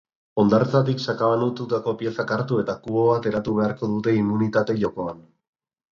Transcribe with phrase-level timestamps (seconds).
[0.43, 5.25] Hondartzatik sakabanatutako piezak hartu eta kubo bat eratu beharko dute immunitate jokoan.